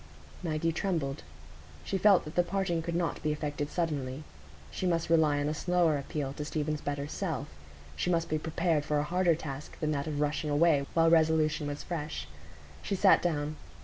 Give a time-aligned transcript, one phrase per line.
[0.41, 1.21] Maggie trembled.
[1.83, 4.23] She felt that the parting could not be effected suddenly.
[4.71, 7.47] She must rely on a slower appeal to Stephen's better self;
[7.95, 11.67] she must be prepared for a harder task than that of rushing away while resolution
[11.67, 12.27] was fresh.
[12.81, 13.57] She sat down.